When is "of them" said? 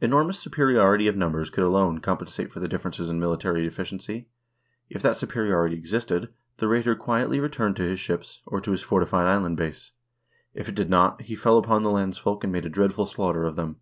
13.44-13.76